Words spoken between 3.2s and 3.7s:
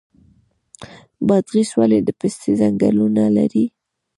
لري؟